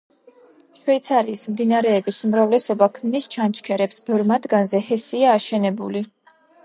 [0.83, 6.03] შვეიცარიის მდინარეების უმრავლესობა ქმნის ჩანჩქერებს, ბევრ მათგანზე ჰესია აშენებული.